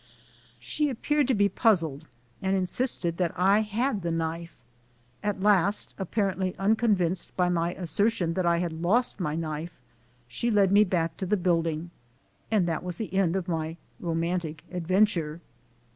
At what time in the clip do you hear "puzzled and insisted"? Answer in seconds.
1.47-3.17